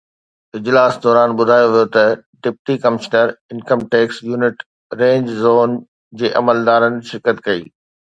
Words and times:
اجلاس 0.57 0.93
دوران 1.03 1.29
ٻڌايو 1.37 1.67
ويو 1.73 1.87
ته 1.95 2.03
deputy 2.43 2.75
commissioner 2.83 3.27
income 3.51 3.79
tax 3.91 4.17
unit 4.29 4.57
range 4.99 5.25
zone 5.43 5.69
جي 6.17 6.27
عملدارن 6.41 6.93
شرڪت 7.09 7.37
ڪئي 7.45 7.61